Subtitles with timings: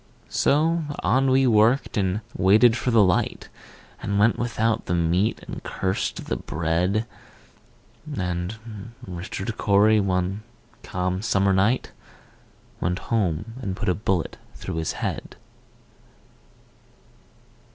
[0.29, 3.49] So on we worked, and waited for the light,
[4.01, 7.05] And went without the meat, and cursed the bread;
[8.17, 10.41] And Richard Cory, one
[10.81, 11.91] calm summer night,
[12.79, 15.35] Went home and put a bullet through his head.